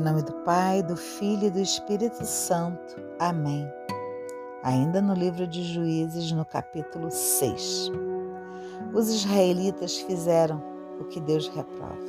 Em 0.00 0.02
nome 0.02 0.22
do 0.22 0.32
Pai, 0.46 0.82
do 0.82 0.96
Filho 0.96 1.48
e 1.48 1.50
do 1.50 1.60
Espírito 1.60 2.24
Santo. 2.24 2.96
Amém. 3.18 3.70
Ainda 4.62 4.98
no 5.02 5.12
livro 5.12 5.46
de 5.46 5.62
Juízes, 5.62 6.32
no 6.32 6.42
capítulo 6.42 7.10
6. 7.10 7.90
Os 8.94 9.10
israelitas 9.10 9.98
fizeram 9.98 10.64
o 10.98 11.04
que 11.04 11.20
Deus 11.20 11.48
reprova. 11.48 12.00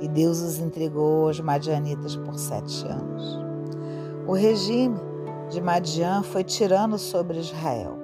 E 0.00 0.08
Deus 0.08 0.40
os 0.40 0.58
entregou 0.58 1.26
aos 1.26 1.38
madianitas 1.40 2.16
por 2.16 2.38
sete 2.38 2.86
anos. 2.88 3.38
O 4.26 4.32
regime 4.32 4.98
de 5.50 5.60
Madian 5.60 6.22
foi 6.22 6.42
tirano 6.42 6.98
sobre 6.98 7.38
Israel. 7.38 7.98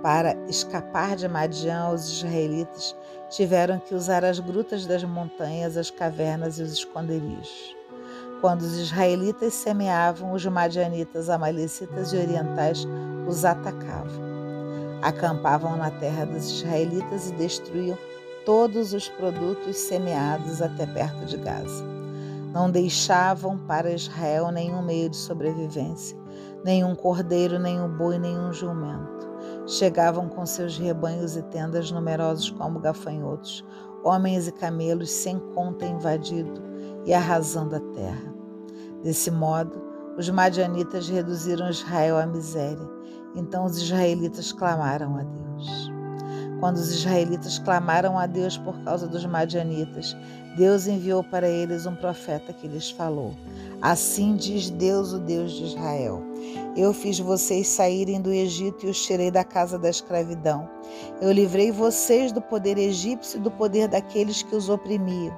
Para 0.00 0.36
escapar 0.48 1.16
de 1.16 1.26
Madian, 1.26 1.88
os 1.88 2.08
israelitas 2.08 2.94
tiveram 3.30 3.80
que 3.80 3.96
usar 3.96 4.24
as 4.24 4.38
grutas 4.38 4.86
das 4.86 5.02
montanhas, 5.02 5.76
as 5.76 5.90
cavernas 5.90 6.60
e 6.60 6.62
os 6.62 6.72
esconderijos. 6.72 7.81
Quando 8.42 8.62
os 8.62 8.76
israelitas 8.76 9.54
semeavam, 9.54 10.32
os 10.32 10.44
madianitas, 10.44 11.30
amalecitas 11.30 12.12
e 12.12 12.16
orientais 12.16 12.84
os 13.28 13.44
atacavam. 13.44 14.20
Acampavam 15.00 15.76
na 15.76 15.92
terra 15.92 16.26
dos 16.26 16.50
israelitas 16.50 17.30
e 17.30 17.34
destruíam 17.34 17.96
todos 18.44 18.92
os 18.94 19.08
produtos 19.08 19.76
semeados 19.76 20.60
até 20.60 20.84
perto 20.86 21.24
de 21.24 21.36
Gaza. 21.36 21.84
Não 22.52 22.68
deixavam 22.68 23.56
para 23.58 23.92
Israel 23.92 24.50
nenhum 24.50 24.82
meio 24.82 25.08
de 25.08 25.16
sobrevivência, 25.16 26.18
nenhum 26.64 26.96
cordeiro, 26.96 27.60
nenhum 27.60 27.88
boi, 27.96 28.18
nenhum 28.18 28.52
jumento. 28.52 29.30
Chegavam 29.68 30.28
com 30.28 30.44
seus 30.44 30.76
rebanhos 30.76 31.36
e 31.36 31.42
tendas 31.42 31.92
numerosos 31.92 32.50
como 32.50 32.80
gafanhotos, 32.80 33.64
homens 34.02 34.48
e 34.48 34.52
camelos 34.52 35.12
sem 35.12 35.38
conta 35.54 35.86
invadido 35.86 36.60
e 37.04 37.14
arrasando 37.14 37.76
a 37.76 37.80
terra. 37.80 38.41
Desse 39.02 39.30
modo, 39.30 39.82
os 40.16 40.28
madianitas 40.28 41.08
reduziram 41.08 41.68
Israel 41.68 42.18
à 42.18 42.26
miséria. 42.26 42.88
Então 43.34 43.64
os 43.64 43.78
israelitas 43.78 44.52
clamaram 44.52 45.16
a 45.16 45.22
Deus. 45.22 45.92
Quando 46.60 46.76
os 46.76 46.92
israelitas 46.92 47.58
clamaram 47.58 48.16
a 48.16 48.26
Deus 48.26 48.56
por 48.56 48.78
causa 48.84 49.08
dos 49.08 49.24
madianitas, 49.26 50.16
Deus 50.56 50.86
enviou 50.86 51.24
para 51.24 51.48
eles 51.48 51.86
um 51.86 51.96
profeta 51.96 52.52
que 52.52 52.68
lhes 52.68 52.90
falou: 52.90 53.34
Assim 53.80 54.36
diz 54.36 54.70
Deus, 54.70 55.12
o 55.12 55.18
Deus 55.18 55.50
de 55.50 55.64
Israel: 55.64 56.22
Eu 56.76 56.92
fiz 56.92 57.18
vocês 57.18 57.66
saírem 57.66 58.20
do 58.20 58.30
Egito 58.30 58.86
e 58.86 58.90
os 58.90 59.04
tirei 59.04 59.30
da 59.30 59.42
casa 59.42 59.76
da 59.78 59.90
escravidão. 59.90 60.68
Eu 61.20 61.32
livrei 61.32 61.72
vocês 61.72 62.30
do 62.30 62.40
poder 62.40 62.78
egípcio 62.78 63.38
e 63.38 63.42
do 63.42 63.50
poder 63.50 63.88
daqueles 63.88 64.42
que 64.42 64.54
os 64.54 64.68
oprimiam. 64.68 65.36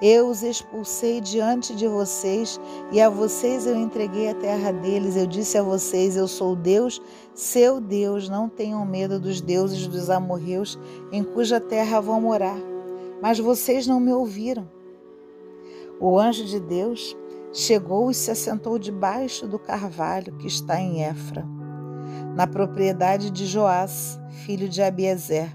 Eu 0.00 0.28
os 0.28 0.42
expulsei 0.42 1.20
diante 1.20 1.74
de 1.74 1.86
vocês 1.86 2.60
e 2.90 3.00
a 3.00 3.08
vocês 3.08 3.66
eu 3.66 3.76
entreguei 3.76 4.30
a 4.30 4.34
terra 4.34 4.72
deles. 4.72 5.16
Eu 5.16 5.26
disse 5.26 5.58
a 5.58 5.62
vocês: 5.62 6.16
Eu 6.16 6.26
sou 6.26 6.56
Deus, 6.56 7.00
seu 7.34 7.80
Deus. 7.80 8.28
Não 8.28 8.48
tenham 8.48 8.84
medo 8.84 9.20
dos 9.20 9.40
deuses 9.40 9.86
dos 9.86 10.08
amorreus 10.10 10.78
em 11.12 11.22
cuja 11.22 11.60
terra 11.60 12.00
vão 12.00 12.20
morar. 12.20 12.58
Mas 13.20 13.38
vocês 13.38 13.86
não 13.86 14.00
me 14.00 14.12
ouviram. 14.12 14.68
O 16.00 16.18
anjo 16.18 16.44
de 16.44 16.58
Deus 16.58 17.14
chegou 17.52 18.10
e 18.10 18.14
se 18.14 18.30
assentou 18.30 18.78
debaixo 18.78 19.46
do 19.46 19.58
carvalho 19.58 20.36
que 20.38 20.46
está 20.46 20.80
em 20.80 21.02
Efra, 21.02 21.44
na 22.34 22.46
propriedade 22.46 23.30
de 23.30 23.44
Joás, 23.44 24.18
filho 24.46 24.66
de 24.68 24.80
Abiezer. 24.80 25.54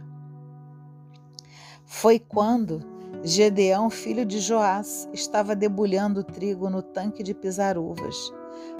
Foi 1.83 2.19
quando 2.19 2.94
Gedeão, 3.23 3.89
filho 3.89 4.25
de 4.25 4.39
Joás, 4.39 5.09
estava 5.13 5.55
debulhando 5.55 6.23
trigo 6.23 6.69
no 6.69 6.81
tanque 6.81 7.23
de 7.23 7.34
pisar 7.34 7.78
uvas, 7.78 8.16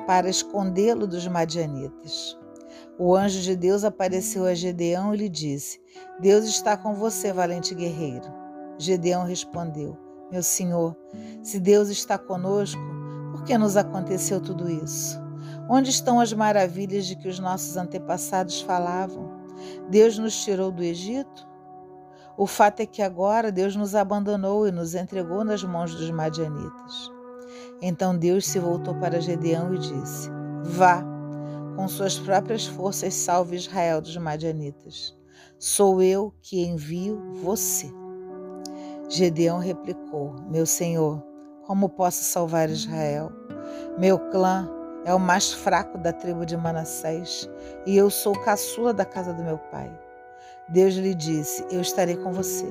para 0.06 0.30
escondê-lo 0.30 1.08
dos 1.08 1.28
madianitas. 1.28 2.38
O 2.98 3.16
anjo 3.16 3.42
de 3.42 3.56
Deus 3.56 3.84
apareceu 3.84 4.46
a 4.46 4.54
Gedeão 4.54 5.14
e 5.14 5.18
lhe 5.18 5.30
disse: 5.30 5.82
Deus 6.20 6.46
está 6.46 6.78
com 6.78 6.94
você, 6.94 7.34
valente 7.34 7.74
guerreiro. 7.74 8.28
Gedeão 8.78 9.26
respondeu: 9.26 9.98
Meu 10.32 10.44
senhor, 10.44 10.96
se 11.42 11.60
Deus 11.60 11.90
está 11.90 12.18
conosco, 12.18 12.82
por 13.32 13.44
que 13.44 13.58
nos 13.58 13.76
aconteceu 13.76 14.40
tudo 14.40 14.70
isso? 14.70 15.20
Onde 15.70 15.90
estão 15.90 16.20
as 16.20 16.32
maravilhas 16.32 17.06
de 17.06 17.16
que 17.16 17.28
os 17.28 17.40
nossos 17.40 17.76
antepassados 17.76 18.62
falavam? 18.62 19.34
Deus 19.90 20.18
nos 20.18 20.36
tirou 20.44 20.72
do 20.72 20.84
Egito? 20.84 21.48
O 22.38 22.46
fato 22.46 22.82
é 22.82 22.86
que 22.86 23.02
agora 23.02 23.52
Deus 23.52 23.76
nos 23.76 23.96
abandonou 23.96 24.68
e 24.68 24.72
nos 24.72 24.94
entregou 24.94 25.44
nas 25.44 25.64
mãos 25.64 25.96
dos 25.96 26.12
madianitas. 26.12 27.12
Então 27.82 28.18
Deus 28.18 28.46
se 28.46 28.60
voltou 28.60 28.94
para 28.96 29.22
Gedeão 29.22 29.74
e 29.74 29.78
disse: 29.78 30.30
Vá, 30.64 31.02
com 31.76 31.88
suas 31.88 32.20
próprias 32.20 32.66
forças 32.66 33.14
salve 33.14 33.56
Israel 33.56 34.02
dos 34.02 34.18
madianitas. 34.18 35.16
Sou 35.58 36.02
eu 36.02 36.34
que 36.42 36.66
envio 36.66 37.22
você. 37.42 37.90
Gedeão 39.08 39.60
replicou: 39.60 40.36
Meu 40.50 40.66
senhor, 40.66 41.24
como 41.66 41.88
posso 41.88 42.24
salvar 42.24 42.70
Israel? 42.70 43.32
Meu 43.98 44.20
clã 44.30 44.70
é 45.06 45.14
o 45.14 45.20
mais 45.20 45.54
fraco 45.54 45.98
da 45.98 46.12
tribo 46.12 46.46
de 46.46 46.58
Manassés 46.58 47.50
e 47.86 47.96
eu 47.96 48.10
sou 48.10 48.34
caçula 48.42 48.94
da 48.94 49.06
casa 49.06 49.34
do 49.34 49.44
meu 49.44 49.58
pai. 49.58 50.05
Deus 50.68 50.96
lhe 50.96 51.14
disse: 51.14 51.64
Eu 51.70 51.80
estarei 51.82 52.18
com 52.18 52.34
você, 52.34 52.66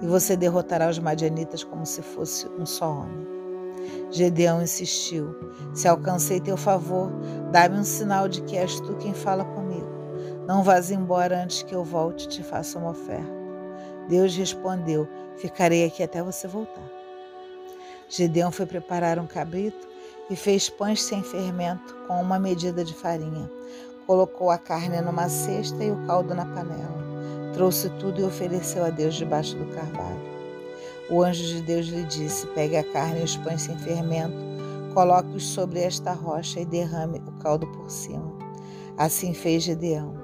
e 0.00 0.06
você 0.06 0.36
derrotará 0.36 0.88
os 0.88 0.98
madianitas 0.98 1.62
como 1.62 1.84
se 1.84 2.00
fosse 2.00 2.48
um 2.58 2.64
só 2.64 2.90
homem. 2.90 3.26
Gedeão 4.10 4.62
insistiu: 4.62 5.36
Se 5.74 5.86
alcancei 5.86 6.40
teu 6.40 6.56
favor, 6.56 7.10
dá-me 7.52 7.78
um 7.78 7.84
sinal 7.84 8.26
de 8.26 8.40
que 8.40 8.56
és 8.56 8.80
tu 8.80 8.94
quem 8.96 9.12
fala 9.12 9.44
comigo. 9.44 9.86
Não 10.46 10.62
vás 10.62 10.90
embora 10.90 11.42
antes 11.42 11.62
que 11.62 11.74
eu 11.74 11.84
volte 11.84 12.24
e 12.24 12.28
te 12.28 12.42
faça 12.42 12.78
uma 12.78 12.90
oferta. 12.90 13.36
Deus 14.08 14.34
respondeu: 14.34 15.06
Ficarei 15.36 15.84
aqui 15.84 16.02
até 16.02 16.22
você 16.22 16.48
voltar. 16.48 16.90
Gedeão 18.08 18.50
foi 18.50 18.64
preparar 18.64 19.18
um 19.18 19.26
cabrito 19.26 19.86
e 20.30 20.36
fez 20.36 20.70
pães 20.70 21.02
sem 21.02 21.22
fermento 21.22 21.94
com 22.06 22.18
uma 22.18 22.38
medida 22.38 22.82
de 22.82 22.94
farinha. 22.94 23.50
Colocou 24.06 24.50
a 24.50 24.56
carne 24.56 25.02
numa 25.02 25.28
cesta 25.28 25.84
e 25.84 25.90
o 25.90 26.06
caldo 26.06 26.34
na 26.34 26.46
panela. 26.46 27.05
Trouxe 27.56 27.88
tudo 27.98 28.20
e 28.20 28.24
ofereceu 28.24 28.84
a 28.84 28.90
Deus 28.90 29.14
debaixo 29.14 29.56
do 29.56 29.64
carvalho. 29.74 30.20
O 31.08 31.22
anjo 31.22 31.42
de 31.42 31.62
Deus 31.62 31.86
lhe 31.86 32.04
disse: 32.04 32.46
Pegue 32.48 32.76
a 32.76 32.84
carne 32.84 33.20
e 33.20 33.24
os 33.24 33.34
pães 33.38 33.62
sem 33.62 33.74
fermento, 33.78 34.36
coloque-os 34.92 35.42
sobre 35.42 35.80
esta 35.80 36.12
rocha 36.12 36.60
e 36.60 36.66
derrame 36.66 37.22
o 37.26 37.32
caldo 37.40 37.66
por 37.68 37.90
cima. 37.90 38.30
Assim 38.98 39.32
fez 39.32 39.62
Gedeão. 39.62 40.14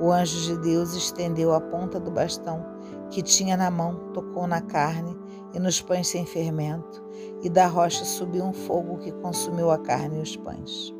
O 0.00 0.10
anjo 0.10 0.36
de 0.40 0.62
Deus 0.62 0.94
estendeu 0.94 1.54
a 1.54 1.60
ponta 1.60 2.00
do 2.00 2.10
bastão 2.10 2.66
que 3.08 3.22
tinha 3.22 3.56
na 3.56 3.70
mão, 3.70 4.10
tocou 4.12 4.48
na 4.48 4.60
carne 4.60 5.16
e 5.52 5.60
nos 5.60 5.80
pães 5.80 6.08
sem 6.08 6.26
fermento, 6.26 7.04
e 7.40 7.48
da 7.48 7.68
rocha 7.68 8.04
subiu 8.04 8.42
um 8.42 8.52
fogo 8.52 8.98
que 8.98 9.12
consumiu 9.12 9.70
a 9.70 9.78
carne 9.78 10.18
e 10.18 10.22
os 10.22 10.36
pães. 10.36 10.92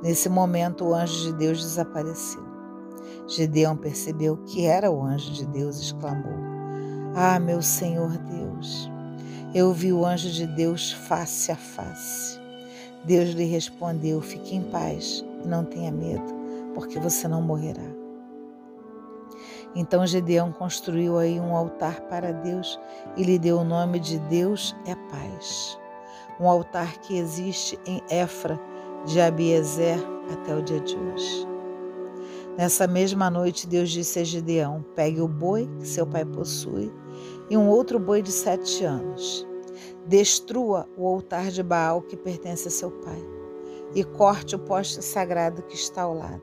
Nesse 0.00 0.28
momento, 0.28 0.84
o 0.84 0.94
anjo 0.94 1.24
de 1.24 1.32
Deus 1.32 1.60
desapareceu. 1.60 2.51
Gedeão 3.26 3.76
percebeu 3.76 4.36
que 4.38 4.64
era 4.66 4.90
o 4.90 5.02
anjo 5.02 5.32
de 5.32 5.46
Deus 5.46 5.78
e 5.78 5.82
exclamou: 5.82 6.34
Ah, 7.14 7.38
meu 7.38 7.62
Senhor 7.62 8.16
Deus! 8.18 8.90
Eu 9.54 9.72
vi 9.72 9.92
o 9.92 10.04
anjo 10.04 10.30
de 10.30 10.46
Deus 10.46 10.92
face 10.92 11.52
a 11.52 11.56
face. 11.56 12.40
Deus 13.04 13.30
lhe 13.30 13.44
respondeu: 13.44 14.20
Fique 14.20 14.56
em 14.56 14.62
paz 14.62 15.24
e 15.44 15.46
não 15.46 15.64
tenha 15.64 15.90
medo, 15.90 16.34
porque 16.74 16.98
você 16.98 17.28
não 17.28 17.42
morrerá. 17.42 18.02
Então 19.74 20.06
Gedeão 20.06 20.52
construiu 20.52 21.18
aí 21.18 21.40
um 21.40 21.56
altar 21.56 22.00
para 22.02 22.32
Deus 22.32 22.78
e 23.16 23.22
lhe 23.22 23.38
deu 23.38 23.58
o 23.58 23.64
nome 23.64 23.98
de 23.98 24.18
Deus 24.20 24.76
é 24.86 24.94
paz. 25.10 25.78
Um 26.38 26.48
altar 26.48 26.98
que 26.98 27.16
existe 27.16 27.78
em 27.86 28.02
Efra 28.10 28.60
de 29.06 29.20
Abiezer 29.20 29.98
até 30.30 30.54
o 30.54 30.62
dia 30.62 30.80
de 30.80 30.96
hoje. 30.96 31.51
Nessa 32.56 32.86
mesma 32.86 33.30
noite, 33.30 33.66
Deus 33.66 33.90
disse 33.90 34.18
a 34.18 34.24
Gideão: 34.24 34.84
Pegue 34.94 35.20
o 35.20 35.28
boi 35.28 35.68
que 35.78 35.88
seu 35.88 36.06
pai 36.06 36.24
possui 36.24 36.92
e 37.48 37.56
um 37.56 37.68
outro 37.68 37.98
boi 37.98 38.20
de 38.20 38.30
sete 38.30 38.84
anos. 38.84 39.46
Destrua 40.06 40.86
o 40.96 41.06
altar 41.06 41.50
de 41.50 41.62
Baal 41.62 42.02
que 42.02 42.16
pertence 42.16 42.68
a 42.68 42.70
seu 42.70 42.90
pai 42.90 43.24
e 43.94 44.04
corte 44.04 44.54
o 44.54 44.58
poste 44.58 45.02
sagrado 45.02 45.62
que 45.62 45.74
está 45.74 46.02
ao 46.02 46.14
lado. 46.14 46.42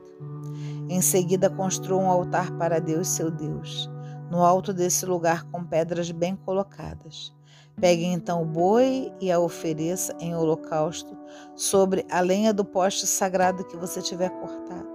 Em 0.88 1.00
seguida, 1.00 1.48
construa 1.48 2.00
um 2.00 2.10
altar 2.10 2.50
para 2.56 2.80
Deus, 2.80 3.08
seu 3.08 3.30
Deus, 3.30 3.88
no 4.30 4.44
alto 4.44 4.72
desse 4.72 5.06
lugar 5.06 5.44
com 5.44 5.64
pedras 5.64 6.10
bem 6.10 6.34
colocadas. 6.34 7.32
Pegue 7.80 8.04
então 8.04 8.42
o 8.42 8.46
boi 8.46 9.12
e 9.20 9.30
a 9.30 9.38
ofereça 9.38 10.14
em 10.18 10.34
holocausto 10.34 11.16
sobre 11.54 12.04
a 12.10 12.20
lenha 12.20 12.52
do 12.52 12.64
poste 12.64 13.06
sagrado 13.06 13.64
que 13.64 13.76
você 13.76 14.02
tiver 14.02 14.30
cortado. 14.30 14.89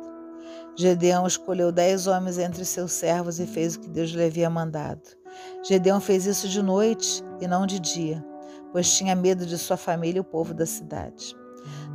Gedeão 0.78 1.26
escolheu 1.26 1.72
dez 1.72 2.06
homens 2.06 2.38
entre 2.38 2.66
seus 2.66 2.92
servos 2.92 3.40
e 3.40 3.48
fez 3.48 3.76
o 3.76 3.80
que 3.80 3.90
Deus 3.90 4.10
lhe 4.10 4.26
havia 4.26 4.50
mandado. 4.50 5.02
Gedeão 5.64 6.02
fez 6.02 6.26
isso 6.26 6.50
de 6.50 6.62
noite 6.62 7.24
e 7.40 7.48
não 7.48 7.66
de 7.66 7.80
dia, 7.80 8.24
pois 8.74 8.94
tinha 8.94 9.16
medo 9.16 9.46
de 9.46 9.58
sua 9.58 9.78
família 9.78 10.20
e 10.20 10.22
o 10.22 10.26
povo 10.26 10.54
da 10.54 10.66
cidade. 10.66 11.36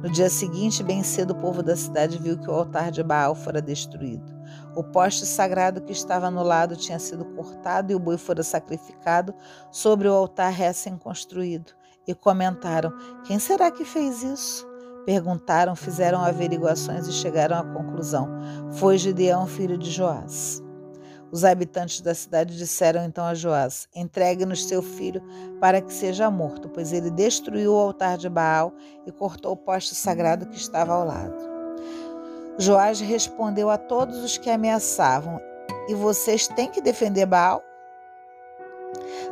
No 0.02 0.10
dia 0.10 0.30
seguinte, 0.30 0.82
bem 0.82 1.02
cedo, 1.02 1.32
o 1.32 1.38
povo 1.38 1.62
da 1.62 1.76
cidade 1.76 2.18
viu 2.18 2.38
que 2.38 2.48
o 2.48 2.54
altar 2.54 2.90
de 2.90 3.02
Baal 3.02 3.34
fora 3.34 3.60
destruído. 3.60 4.32
O 4.74 4.82
poste 4.82 5.26
sagrado 5.26 5.82
que 5.82 5.92
estava 5.92 6.30
no 6.30 6.42
lado 6.42 6.74
tinha 6.74 6.98
sido 6.98 7.24
cortado 7.36 7.92
e 7.92 7.94
o 7.94 7.98
boi 7.98 8.16
fora 8.16 8.42
sacrificado 8.42 9.34
sobre 9.70 10.08
o 10.08 10.12
altar 10.12 10.52
recém-construído. 10.52 11.72
E 12.06 12.14
comentaram: 12.14 12.92
Quem 13.24 13.38
será 13.38 13.70
que 13.70 13.84
fez 13.84 14.22
isso? 14.22 14.69
Perguntaram, 15.06 15.74
fizeram 15.74 16.22
averiguações 16.22 17.06
e 17.06 17.12
chegaram 17.12 17.56
à 17.56 17.64
conclusão: 17.64 18.28
Foi 18.72 18.98
Gideão, 18.98 19.46
filho 19.46 19.78
de 19.78 19.90
Joás. 19.90 20.62
Os 21.32 21.44
habitantes 21.44 22.00
da 22.00 22.12
cidade 22.12 22.56
disseram 22.56 23.04
então 23.04 23.24
a 23.24 23.34
Joás: 23.34 23.88
Entregue-nos 23.94 24.66
seu 24.66 24.82
filho 24.82 25.22
para 25.60 25.80
que 25.80 25.92
seja 25.92 26.30
morto, 26.30 26.68
pois 26.68 26.92
ele 26.92 27.10
destruiu 27.10 27.72
o 27.72 27.78
altar 27.78 28.18
de 28.18 28.28
Baal 28.28 28.72
e 29.06 29.12
cortou 29.12 29.52
o 29.52 29.56
poste 29.56 29.94
sagrado 29.94 30.46
que 30.46 30.56
estava 30.56 30.92
ao 30.92 31.06
lado. 31.06 31.50
Joás 32.58 33.00
respondeu 33.00 33.70
a 33.70 33.78
todos 33.78 34.18
os 34.24 34.36
que 34.36 34.50
ameaçavam: 34.50 35.40
E 35.88 35.94
vocês 35.94 36.48
têm 36.48 36.68
que 36.68 36.80
defender 36.80 37.26
Baal? 37.26 37.62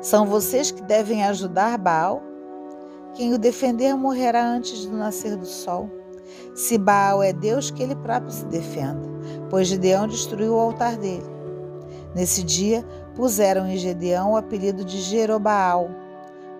São 0.00 0.24
vocês 0.24 0.70
que 0.70 0.82
devem 0.82 1.24
ajudar 1.24 1.76
Baal? 1.76 2.22
Quem 3.18 3.34
o 3.34 3.38
defender 3.38 3.96
morrerá 3.96 4.46
antes 4.46 4.86
do 4.86 4.96
nascer 4.96 5.34
do 5.36 5.44
sol. 5.44 5.90
Se 6.54 6.78
Baal 6.78 7.20
é 7.20 7.32
Deus, 7.32 7.68
que 7.68 7.82
ele 7.82 7.96
próprio 7.96 8.30
se 8.30 8.44
defenda, 8.44 9.02
pois 9.50 9.66
Gideão 9.66 10.06
destruiu 10.06 10.54
o 10.54 10.60
altar 10.60 10.96
dele. 10.96 11.26
Nesse 12.14 12.44
dia, 12.44 12.86
puseram 13.16 13.66
em 13.66 13.76
Gedeão 13.76 14.34
o 14.34 14.36
apelido 14.36 14.84
de 14.84 15.00
Jerobaal, 15.00 15.90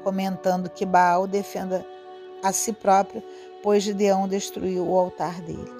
comentando 0.02 0.68
que 0.68 0.84
Baal 0.84 1.28
defenda 1.28 1.86
a 2.42 2.52
si 2.52 2.72
próprio, 2.72 3.22
pois 3.62 3.84
Gideão 3.84 4.26
destruiu 4.26 4.84
o 4.84 4.98
altar 4.98 5.40
dele. 5.40 5.72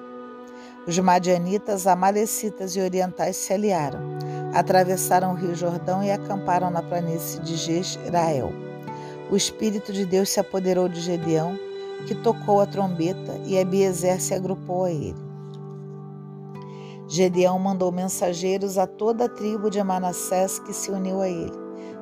Os 0.87 0.97
madianitas, 0.97 1.87
amalecitas 1.87 2.77
e 2.77 2.79
orientais 2.79 3.35
se 3.35 3.51
aliaram, 3.51 3.99
atravessaram 4.53 5.33
o 5.33 5.35
rio 5.35 5.53
Jordão 5.53 6.01
e 6.01 6.09
acamparam 6.09 6.71
na 6.71 6.81
planície 6.81 7.41
de 7.41 7.57
Jezreel. 7.57 8.68
O 9.29 9.35
Espírito 9.35 9.93
de 9.93 10.05
Deus 10.05 10.29
se 10.29 10.39
apoderou 10.39 10.89
de 10.89 10.99
Gedeão, 11.01 11.57
que 12.07 12.15
tocou 12.15 12.61
a 12.61 12.65
trombeta, 12.65 13.39
e 13.45 13.59
Abiezer 13.59 14.19
se 14.19 14.33
agrupou 14.33 14.85
a 14.85 14.91
ele. 14.91 15.15
Gedeão 17.07 17.57
mandou 17.59 17.91
mensageiros 17.91 18.77
a 18.77 18.87
toda 18.87 19.25
a 19.25 19.29
tribo 19.29 19.69
de 19.69 19.83
Manassés 19.83 20.59
que 20.59 20.73
se 20.73 20.91
uniu 20.91 21.21
a 21.21 21.29
ele. 21.29 21.57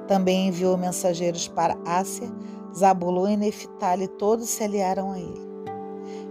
Também 0.07 0.47
enviou 0.47 0.77
mensageiros 0.77 1.47
para 1.47 1.77
Ásia, 1.85 2.29
Zabulon 2.73 3.29
e 3.29 3.37
Neftali, 3.37 4.07
todos 4.07 4.47
se 4.49 4.63
aliaram 4.63 5.11
a 5.11 5.19
ele. 5.19 5.47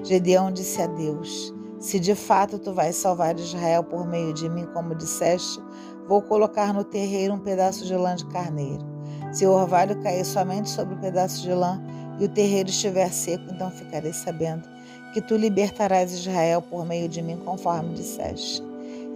Gedeão 0.03 0.51
disse 0.51 0.81
a 0.81 0.87
Deus: 0.87 1.55
se 1.79 2.01
de 2.01 2.15
fato 2.15 2.59
tu 2.59 2.73
vais 2.73 2.97
salvar 2.97 3.39
Israel 3.39 3.85
por 3.85 4.07
meio 4.07 4.33
de 4.33 4.49
mim, 4.49 4.67
como 4.73 4.95
disseste, 4.95 5.61
vou 6.09 6.23
colocar 6.23 6.73
no 6.73 6.85
terreiro 6.85 7.35
um 7.35 7.39
pedaço 7.39 7.85
de 7.85 7.95
lã 7.95 8.15
de 8.15 8.25
carneiro. 8.27 8.96
Se 9.32 9.46
o 9.46 9.50
orvalho 9.50 10.00
cair 10.02 10.25
somente 10.25 10.69
sobre 10.69 10.94
o 10.94 10.99
pedaço 10.99 11.43
de 11.43 11.52
lã 11.52 11.82
e 12.19 12.25
o 12.25 12.28
terreiro 12.28 12.69
estiver 12.69 13.11
seco, 13.12 13.44
então 13.50 13.70
ficarei 13.70 14.12
sabendo 14.12 14.69
que 15.12 15.20
tu 15.20 15.37
libertarás 15.37 16.12
Israel 16.12 16.62
por 16.62 16.84
meio 16.87 17.08
de 17.08 17.23
mim, 17.23 17.37
conforme 17.44 17.94
disseste. 17.94 18.62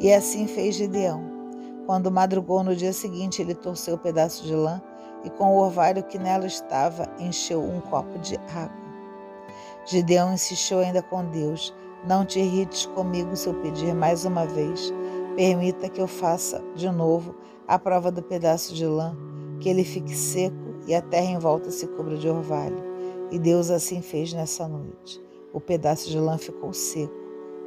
E 0.01 0.13
assim 0.13 0.47
fez 0.47 0.77
Gideão. 0.77 1.23
Quando 1.87 2.11
madrugou 2.11 2.63
no 2.63 2.77
dia 2.77 2.93
seguinte, 2.93 3.43
ele 3.43 3.55
torceu 3.55 3.97
o 3.97 3.99
pedaço 3.99 4.45
de 4.45 4.55
lã 4.55 4.81
e 5.25 5.31
com 5.31 5.57
o 5.57 5.59
orvalho 5.59 6.03
que 6.03 6.19
nela 6.19 6.47
estava, 6.47 7.09
encheu 7.19 7.63
um 7.63 7.81
copo 7.81 8.19
de 8.19 8.37
água. 8.55 8.81
Gideão 9.87 10.33
insistiu 10.33 10.79
ainda 10.79 11.03
com 11.03 11.25
Deus 11.27 11.75
não 12.05 12.25
te 12.25 12.41
irrites 12.41 12.87
comigo 12.87 13.37
se 13.37 13.47
eu 13.47 13.55
pedir 13.55 13.95
mais 13.95 14.25
uma 14.25 14.47
vez. 14.47 14.93
Permita 15.37 15.89
que 15.89 16.01
eu 16.01 16.07
faça 16.07 16.63
de 16.75 16.91
novo 16.91 17.35
a 17.69 17.79
prova 17.79 18.11
do 18.11 18.23
pedaço 18.23 18.75
de 18.75 18.87
lã, 18.87 19.15
que 19.61 19.69
ele 19.69 19.85
fique 19.85 20.15
seco 20.17 20.57
e 20.87 20.95
a 20.95 21.03
terra 21.03 21.31
em 21.31 21.39
volta 21.39 21.71
se 21.71 21.87
cubra 21.87 22.17
de 22.17 22.29
orvalho. 22.29 22.83
E 23.31 23.39
Deus 23.39 23.71
assim 23.71 24.03
fez 24.03 24.33
nessa 24.33 24.67
noite. 24.67 25.23
O 25.53 25.61
pedaço 25.61 26.09
de 26.09 26.19
lã 26.19 26.37
ficou 26.39 26.73
seco, 26.73 27.15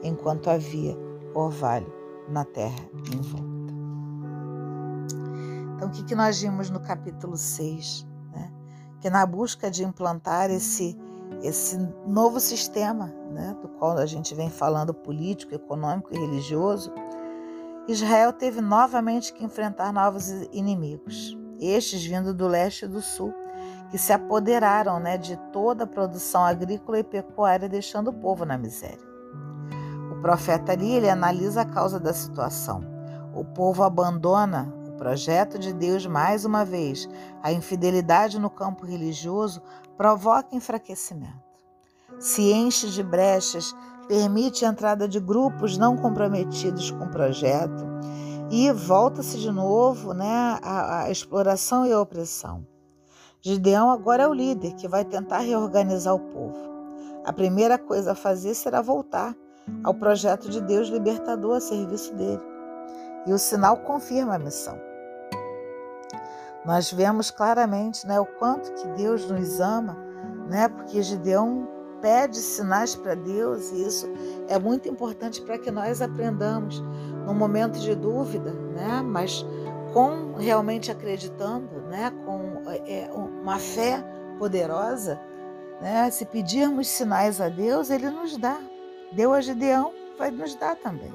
enquanto 0.02 0.50
havia 0.50 0.98
orvalho 1.34 1.92
na 2.28 2.44
terra 2.44 2.90
em 3.14 3.22
volta. 3.22 3.54
Então, 5.76 5.88
o 5.88 5.92
que, 5.92 6.16
nós 6.16 6.42
vimos 6.42 6.70
no 6.70 6.80
capítulo 6.80 7.38
6? 7.38 8.06
Né? 8.34 8.52
Que 9.00 9.10
na 9.10 9.26
busca 9.26 9.70
de 9.70 9.84
implantar 9.84 10.50
esse 10.50 10.98
esse 11.42 11.78
novo 12.08 12.40
sistema, 12.40 13.08
né, 13.32 13.58
do 13.62 13.68
qual 13.68 13.98
a 13.98 14.06
gente 14.06 14.34
vem 14.34 14.50
falando 14.50 14.94
político, 14.94 15.54
econômico 15.54 16.14
e 16.14 16.18
religioso, 16.18 16.94
Israel 17.88 18.32
teve 18.32 18.62
novamente 18.62 19.34
que 19.34 19.44
enfrentar 19.44 19.92
novos 19.92 20.30
inimigos, 20.54 21.38
estes 21.68 22.04
vindo 22.04 22.34
do 22.34 22.48
leste 22.48 22.86
e 22.86 22.88
do 22.88 23.02
sul, 23.02 23.34
que 23.90 23.98
se 23.98 24.12
apoderaram 24.12 25.00
né, 25.00 25.18
de 25.18 25.38
toda 25.52 25.84
a 25.84 25.88
produção 25.88 26.44
agrícola 26.44 27.00
e 27.00 27.04
pecuária, 27.04 27.70
deixando 27.70 28.10
o 28.10 28.14
povo 28.14 28.46
na 28.46 28.58
miséria. 28.58 29.14
O 30.12 30.22
profeta 30.22 30.72
ali 30.72 30.92
ele 30.92 31.10
analisa 31.10 31.62
a 31.62 31.66
causa 31.66 32.00
da 32.00 32.14
situação. 32.14 32.84
O 33.34 33.44
povo 33.44 33.84
abandona 33.84 34.74
o 34.88 34.92
projeto 34.94 35.60
de 35.60 35.74
Deus 35.74 36.06
mais 36.06 36.46
uma 36.46 36.64
vez. 36.64 37.10
A 37.42 37.52
infidelidade 37.52 38.40
no 38.40 38.50
campo 38.50 38.86
religioso 38.86 39.62
provoca 39.98 40.56
enfraquecimento. 40.56 41.44
Se 42.20 42.52
enche 42.52 42.90
de 42.90 43.04
brechas, 43.04 43.76
permite 44.08 44.66
a 44.66 44.70
entrada 44.70 45.08
de 45.08 45.20
grupos 45.20 45.78
não 45.78 45.98
comprometidos 45.98 46.92
com 46.92 47.06
o 47.06 47.10
projeto 47.10 47.94
e 48.56 48.72
volta-se 48.72 49.40
de 49.40 49.52
novo 49.52 50.14
né, 50.14 50.60
a, 50.62 51.06
a 51.06 51.12
exploração 51.12 51.88
e 51.88 51.92
a 51.92 52.00
opressão. 52.00 52.64
Gideão 53.42 53.90
agora 53.90 54.24
é 54.24 54.28
o 54.28 54.34
líder 54.34 54.76
que 54.76 54.88
vai 54.88 55.04
tentar 55.04 55.40
reorganizar 55.40 56.14
o 56.14 56.20
povo. 56.20 56.60
A 57.26 57.34
primeira 57.34 57.80
coisa 57.80 58.12
a 58.12 58.16
fazer 58.16 58.54
será 58.54 58.80
voltar 58.80 59.36
ao 59.84 59.96
projeto 59.96 60.52
de 60.52 60.62
Deus 60.62 60.88
libertador 60.90 61.56
a 61.56 61.60
serviço 61.60 62.14
dele. 62.14 62.44
E 63.26 63.34
o 63.34 63.40
sinal 63.40 63.78
confirma 63.78 64.36
a 64.36 64.40
missão. 64.40 64.80
Nós 66.64 66.92
vemos 66.92 67.32
claramente 67.32 68.06
né, 68.06 68.20
o 68.20 68.26
quanto 68.38 68.72
que 68.76 68.88
Deus 68.90 69.28
nos 69.32 69.60
ama, 69.60 69.98
né, 70.48 70.68
porque 70.68 71.02
Gideão 71.02 71.68
pede 72.04 72.38
sinais 72.38 72.96
para 72.96 73.16
Deus 73.16 73.72
e 73.72 73.88
isso 73.88 74.06
é 74.48 74.60
muito 74.60 74.88
importante 74.90 75.42
para 75.42 75.58
que 75.58 75.72
nós 75.72 76.02
aprendamos 76.02 76.84
no 77.26 77.34
momento 77.34 77.80
de 77.80 77.96
dúvida, 77.96 78.52
né, 78.52 79.02
mas 79.04 79.46
com 79.94 80.34
realmente 80.34 80.92
acreditando, 80.92 81.82
né, 81.90 82.12
com 82.26 82.62
é, 82.68 83.10
uma 83.14 83.60
fé 83.60 84.04
poderosa, 84.40 85.20
né, 85.82 86.10
se 86.10 86.26
pedirmos 86.26 86.88
sinais 86.88 87.40
a 87.40 87.50
Deus, 87.50 87.90
Ele 87.90 88.10
nos 88.10 88.38
dá. 88.38 88.60
Deu 89.12 89.34
a 89.34 89.42
Gideão, 89.42 89.94
vai 90.18 90.32
nos 90.32 90.56
dar 90.56 90.76
também. 90.76 91.14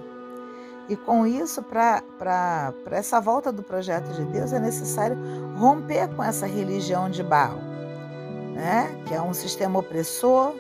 E 0.89 0.97
com 0.97 1.27
isso, 1.27 1.63
para 1.63 2.03
essa 2.91 3.21
volta 3.21 3.53
do 3.53 3.63
projeto 3.63 4.11
de 4.15 4.25
Deus, 4.25 4.53
é 4.53 4.59
necessário 4.59 5.19
romper 5.59 6.09
com 6.15 6.23
essa 6.23 6.47
religião 6.47 7.11
de 7.11 7.23
Baal, 7.23 7.59
né? 8.55 8.89
que 9.07 9.13
é 9.13 9.21
um 9.21 9.35
sistema 9.35 9.79
opressor, 9.79 10.55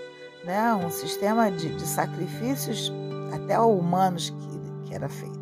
né? 0.45 0.75
um 0.75 0.90
sistema 0.90 1.50
de, 1.50 1.75
de 1.75 1.87
sacrifícios 1.87 2.93
até 3.35 3.59
humanos 3.59 4.28
que, 4.28 4.88
que 4.88 4.95
era 4.95 5.09
feito. 5.09 5.38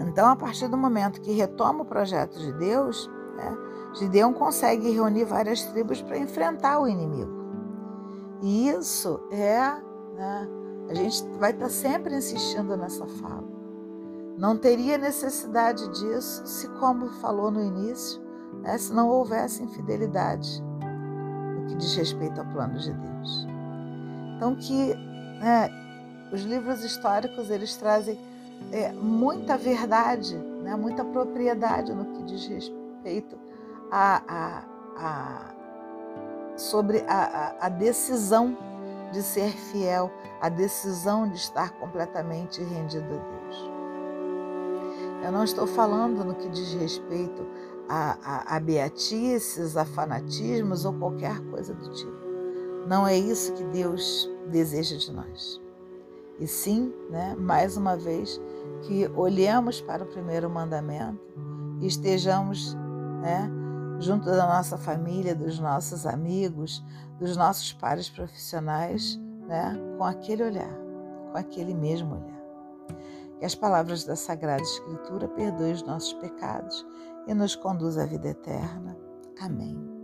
Então, 0.00 0.28
a 0.28 0.36
partir 0.36 0.68
do 0.68 0.76
momento 0.76 1.20
que 1.20 1.32
retoma 1.32 1.82
o 1.82 1.86
projeto 1.86 2.38
de 2.38 2.52
Deus, 2.52 3.10
né? 3.36 3.56
Gideão 3.94 4.32
consegue 4.32 4.90
reunir 4.90 5.24
várias 5.24 5.62
tribos 5.64 6.02
para 6.02 6.18
enfrentar 6.18 6.80
o 6.80 6.88
inimigo. 6.88 7.32
E 8.42 8.68
isso 8.68 9.20
é, 9.30 9.70
né? 10.14 10.48
a 10.88 10.94
gente 10.94 11.22
vai 11.38 11.50
estar 11.52 11.70
sempre 11.70 12.14
insistindo 12.14 12.76
nessa 12.76 13.06
fala. 13.06 13.44
Não 14.38 14.56
teria 14.56 14.98
necessidade 14.98 15.88
disso 15.88 16.46
se, 16.46 16.68
como 16.78 17.08
falou 17.20 17.50
no 17.50 17.62
início, 17.62 18.20
né, 18.62 18.76
se 18.76 18.92
não 18.92 19.08
houvesse 19.08 19.62
infidelidade 19.62 20.62
no 20.62 21.66
que 21.66 21.76
diz 21.76 21.96
respeito 21.96 22.40
ao 22.40 22.46
plano 22.46 22.78
de 22.78 22.92
Deus. 22.92 23.46
Então 24.36 24.54
que 24.56 24.94
né, 25.40 25.70
os 26.32 26.42
livros 26.42 26.84
históricos 26.84 27.48
eles 27.48 27.76
trazem 27.76 28.18
é, 28.72 28.92
muita 28.92 29.56
verdade, 29.56 30.36
né, 30.36 30.74
muita 30.76 31.04
propriedade 31.04 31.92
no 31.94 32.04
que 32.06 32.22
diz 32.24 32.46
respeito 32.46 33.38
a, 33.90 34.22
a, 34.26 34.64
a 34.96 35.54
sobre 36.56 37.04
a, 37.06 37.54
a, 37.60 37.68
decisão 37.68 38.56
de 39.12 39.22
ser 39.22 39.50
fiel, 39.50 40.10
a 40.40 40.48
decisão 40.48 41.28
de 41.28 41.36
estar 41.36 41.70
completamente 41.78 42.62
rendido 42.62 43.04
a 43.04 43.18
Deus. 43.18 43.70
Eu 45.22 45.32
não 45.32 45.44
estou 45.44 45.66
falando 45.66 46.24
no 46.24 46.34
que 46.34 46.48
diz 46.48 46.72
respeito 46.74 47.46
a, 47.88 48.16
a, 48.22 48.56
a 48.56 48.60
beatices, 48.60 49.76
a 49.76 49.84
fanatismos 49.84 50.84
ou 50.84 50.92
qualquer 50.94 51.38
coisa 51.50 51.74
do 51.74 51.90
tipo. 51.90 52.26
Não 52.86 53.06
é 53.06 53.16
isso 53.16 53.52
que 53.52 53.64
Deus 53.64 54.28
deseja 54.48 54.96
de 54.96 55.12
nós. 55.12 55.60
E 56.38 56.46
sim, 56.46 56.92
né, 57.10 57.34
mais 57.38 57.76
uma 57.76 57.96
vez, 57.96 58.40
que 58.82 59.08
olhemos 59.14 59.80
para 59.80 60.04
o 60.04 60.06
primeiro 60.06 60.50
mandamento 60.50 61.20
e 61.80 61.86
estejamos 61.86 62.74
né, 63.22 63.50
junto 63.98 64.26
da 64.26 64.46
nossa 64.46 64.76
família, 64.76 65.34
dos 65.34 65.58
nossos 65.58 66.06
amigos, 66.06 66.84
dos 67.18 67.36
nossos 67.36 67.72
pares 67.72 68.08
profissionais, 68.10 69.18
né, 69.46 69.74
com 69.96 70.04
aquele 70.04 70.44
olhar, 70.44 70.76
com 71.32 71.38
aquele 71.38 71.74
mesmo 71.74 72.14
olhar. 72.14 72.36
Que 73.38 73.44
as 73.44 73.54
palavras 73.54 74.04
da 74.04 74.16
Sagrada 74.16 74.62
Escritura 74.62 75.28
perdoem 75.28 75.72
os 75.72 75.82
nossos 75.82 76.12
pecados 76.14 76.86
e 77.26 77.34
nos 77.34 77.54
conduz 77.56 77.98
à 77.98 78.06
vida 78.06 78.28
eterna. 78.28 78.96
Amém. 79.40 79.95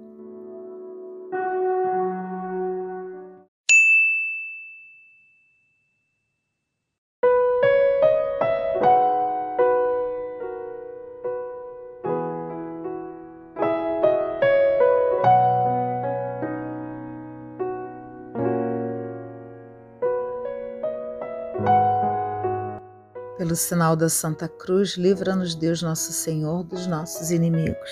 Pelo 23.52 23.60
sinal 23.60 23.94
da 23.94 24.08
Santa 24.08 24.48
Cruz, 24.48 24.96
livra-nos 24.96 25.54
Deus 25.54 25.82
Nosso 25.82 26.10
Senhor 26.10 26.64
dos 26.64 26.86
nossos 26.86 27.30
inimigos. 27.30 27.90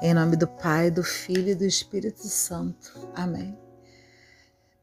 Em 0.00 0.14
nome 0.14 0.36
do 0.36 0.46
Pai, 0.46 0.88
do 0.88 1.02
Filho 1.02 1.48
e 1.48 1.54
do 1.56 1.64
Espírito 1.64 2.22
Santo. 2.28 3.10
Amém. 3.12 3.58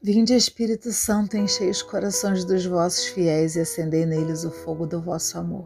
Vinde, 0.02 0.34
Espírito 0.34 0.92
Santo, 0.92 1.38
enchei 1.38 1.70
os 1.70 1.80
corações 1.80 2.44
dos 2.44 2.66
vossos 2.66 3.06
fiéis 3.06 3.56
e 3.56 3.60
acendei 3.60 4.04
neles 4.04 4.44
o 4.44 4.50
fogo 4.50 4.86
do 4.86 5.00
vosso 5.00 5.38
amor. 5.38 5.64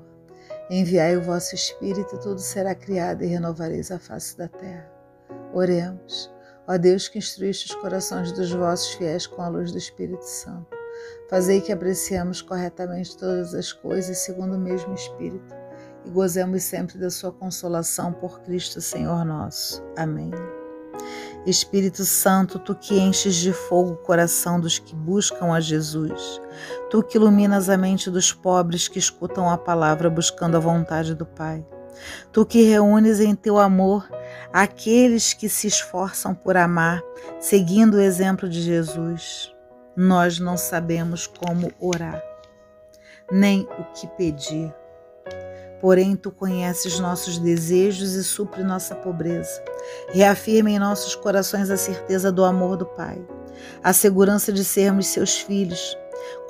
Enviai 0.71 1.17
o 1.17 1.23
vosso 1.23 1.53
Espírito, 1.57 2.17
tudo 2.17 2.39
será 2.39 2.73
criado 2.73 3.25
e 3.25 3.27
renovareis 3.27 3.91
a 3.91 3.99
face 3.99 4.39
da 4.39 4.47
terra. 4.47 4.89
Oremos. 5.53 6.31
Ó 6.69 6.79
Deus 6.79 7.09
que 7.09 7.19
instruíste 7.19 7.75
os 7.75 7.75
corações 7.81 8.31
dos 8.31 8.53
vossos 8.53 8.95
fiéis 8.95 9.27
com 9.27 9.43
a 9.43 9.49
luz 9.49 9.73
do 9.73 9.79
Espírito 9.79 10.25
Santo 10.25 10.76
Fazei 11.29 11.61
que 11.61 11.73
apreciemos 11.73 12.41
corretamente 12.41 13.17
todas 13.17 13.53
as 13.55 13.73
coisas 13.73 14.19
segundo 14.19 14.55
o 14.55 14.59
mesmo 14.59 14.95
Espírito 14.95 15.55
e 16.07 16.11
gozemos 16.11 16.63
sempre 16.63 16.99
da 16.99 17.11
sua 17.11 17.33
consolação 17.33 18.13
por 18.13 18.41
Cristo 18.41 18.81
Senhor 18.81 19.25
nosso. 19.25 19.83
Amém. 19.97 20.31
Espírito 21.45 22.05
Santo, 22.05 22.59
tu 22.59 22.75
que 22.75 22.99
enches 22.99 23.37
de 23.37 23.53
fogo 23.53 23.93
o 23.93 23.97
coração 23.97 24.61
dos 24.61 24.79
que 24.79 24.95
buscam 24.95 25.53
a 25.53 25.61
Jesus, 25.61 26.41
tu 26.91 27.03
que 27.03 27.17
iluminas 27.17 27.69
a 27.69 27.77
mente 27.77 28.11
dos 28.11 28.33
pobres 28.33 28.89
que 28.89 28.99
escutam 28.99 29.49
a 29.51 29.59
palavra 29.59 30.11
buscando 30.11 30.57
a 30.57 30.61
vontade 30.61 31.15
do 31.15 31.27
Pai, 31.27 31.65
tu 32.33 32.45
que 32.45 32.63
reúnes 32.63 33.21
em 33.21 33.35
teu 33.35 33.59
amor 33.59 34.09
aqueles 34.53 35.35
que 35.35 35.49
se 35.49 35.69
esforçam 35.69 36.35
por 36.35 36.57
amar, 36.57 37.01
seguindo 37.39 37.95
o 37.95 38.01
exemplo 38.01 38.49
de 38.49 38.61
Jesus 38.61 39.56
nós 39.97 40.39
não 40.39 40.59
sabemos 40.59 41.27
como 41.27 41.73
orar, 41.81 42.23
nem 43.33 43.63
o 43.79 43.85
que 43.95 44.07
pedir. 44.09 44.75
Porém, 45.81 46.15
tu 46.15 46.31
conheces 46.31 47.01
nossos 47.01 47.39
desejos 47.39 48.15
e 48.15 48.23
supre 48.23 48.63
nossa 48.63 48.95
pobreza. 48.95 49.63
Reafirma 50.11 50.71
em 50.71 50.79
nossos 50.79 51.15
corações 51.15 51.71
a 51.71 51.77
certeza 51.77 52.31
do 52.31 52.45
amor 52.45 52.77
do 52.77 52.85
Pai, 52.85 53.19
a 53.83 53.93
segurança 53.93 54.53
de 54.53 54.65
sermos 54.65 55.07
seus 55.07 55.39
filhos. 55.39 55.97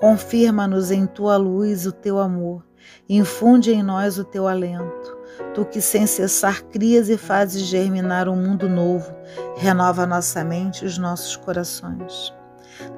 Confirma-nos 0.01 0.91
em 0.91 1.07
tua 1.07 1.37
luz 1.37 1.87
o 1.87 1.93
teu 1.93 2.19
amor, 2.19 2.65
infunde 3.09 3.73
em 3.73 3.83
nós 3.83 4.19
o 4.19 4.25
teu 4.25 4.49
alento. 4.49 5.17
Tu 5.55 5.65
que 5.67 5.81
sem 5.81 6.07
cessar 6.07 6.63
crias 6.65 7.09
e 7.09 7.17
fazes 7.17 7.63
germinar 7.63 8.29
um 8.29 8.37
mundo 8.37 8.69
novo, 8.69 9.15
renova 9.57 10.07
nossa 10.07 10.43
mente 10.43 10.83
e 10.83 10.87
os 10.87 10.99
nossos 10.99 11.37
corações. 11.37 12.33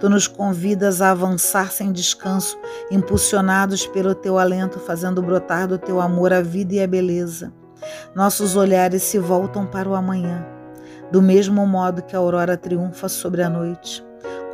Tu 0.01 0.09
nos 0.09 0.27
convidas 0.27 1.01
a 1.01 1.11
avançar 1.11 1.71
sem 1.73 1.93
descanso, 1.93 2.59
impulsionados 2.91 3.87
pelo 3.87 4.15
teu 4.15 4.39
alento, 4.39 4.79
fazendo 4.79 5.23
brotar 5.23 5.67
do 5.67 5.79
teu 5.79 6.01
amor 6.01 6.33
a 6.33 6.41
vida 6.41 6.75
e 6.75 6.83
a 6.83 6.87
beleza. 6.87 7.53
Nossos 8.15 8.57
olhares 8.57 9.03
se 9.03 9.19
voltam 9.19 9.67
para 9.67 9.89
o 9.89 9.95
amanhã, 9.95 10.45
do 11.11 11.23
mesmo 11.23 11.67
modo 11.67 12.03
que 12.03 12.15
a 12.15 12.19
aurora 12.19 12.57
triunfa 12.57 13.09
sobre 13.09 13.43
a 13.43 13.49
noite. 13.49 14.05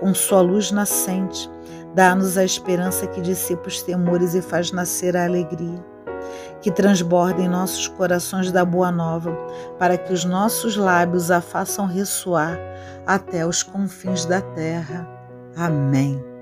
Com 0.00 0.14
sua 0.14 0.40
luz 0.40 0.70
nascente, 0.70 1.50
dá-nos 1.94 2.36
a 2.36 2.44
esperança 2.44 3.06
que 3.06 3.20
dissipa 3.20 3.68
os 3.68 3.82
temores 3.82 4.34
e 4.34 4.42
faz 4.42 4.72
nascer 4.72 5.16
a 5.16 5.24
alegria. 5.24 5.93
Que 6.64 6.70
transborda 6.70 7.42
em 7.42 7.48
nossos 7.48 7.88
corações 7.88 8.50
da 8.50 8.64
boa 8.64 8.90
nova, 8.90 9.36
para 9.78 9.98
que 9.98 10.14
os 10.14 10.24
nossos 10.24 10.78
lábios 10.78 11.30
a 11.30 11.42
façam 11.42 11.86
ressoar 11.86 12.58
até 13.06 13.46
os 13.46 13.62
confins 13.62 14.24
da 14.24 14.40
terra. 14.40 15.06
Amém. 15.54 16.33